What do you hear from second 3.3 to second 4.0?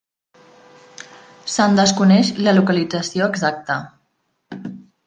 exacta.